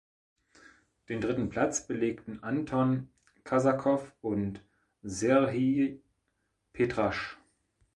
Den 1.09 1.21
dritten 1.21 1.49
Platz 1.49 1.85
belegten 1.85 2.41
Anton 2.41 3.09
Kasakow 3.43 4.11
und 4.21 4.63
Serhij 5.03 5.99
Petrasch. 6.73 7.37